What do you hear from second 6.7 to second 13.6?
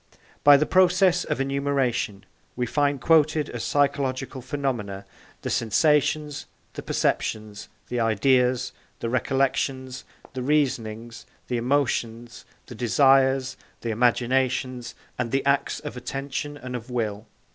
the perceptions, the ideas, the recollections, the reasonings, the emotions, the desires,